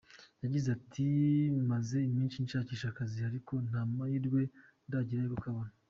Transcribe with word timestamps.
Yagize 0.43 0.67
ati”maze 0.77 1.97
iminsi 2.09 2.35
nshakisha 2.43 2.85
akazi, 2.89 3.17
ariko 3.29 3.53
nta 3.67 3.81
mahirwe 3.95 4.41
ndagira 4.87 5.21
yo 5.23 5.31
kukabona. 5.35 5.71